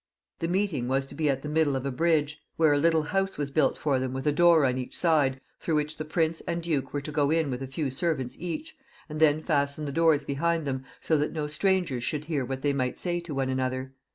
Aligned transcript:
The 0.39 0.47
meeting 0.47 0.87
was 0.87 1.05
to 1.05 1.13
be 1.13 1.29
at 1.29 1.43
the 1.43 1.47
middle 1.47 1.75
of 1.75 1.85
a 1.85 1.91
bridge, 1.91 2.39
where 2.57 2.73
a 2.73 2.79
little 2.79 3.03
house 3.03 3.37
was 3.37 3.51
built 3.51 3.77
for 3.77 3.99
them 3.99 4.13
with 4.13 4.25
a 4.25 4.31
door 4.31 4.65
on 4.65 4.79
each 4.79 4.97
side, 4.97 5.39
through 5.59 5.75
which 5.75 5.97
the 5.97 6.05
prince 6.05 6.41
and 6.47 6.63
duke 6.63 6.91
were 6.91 7.01
to 7.01 7.11
go 7.11 7.29
in 7.29 7.51
with 7.51 7.61
a 7.61 7.67
few 7.67 7.91
servants 7.91 8.35
each, 8.39 8.75
and 9.09 9.19
then 9.19 9.41
fasten 9.43 9.85
the 9.85 9.91
doors 9.91 10.25
behind 10.25 10.65
them, 10.65 10.83
so 11.01 11.19
that 11.19 11.33
no 11.33 11.45
strangers 11.45 12.09
could 12.09 12.25
hear 12.25 12.43
what 12.43 12.63
they 12.63 12.73
might 12.73 12.97
say 12.97 13.19
to 13.19 13.35
one 13.35 13.49
another. 13.49 13.93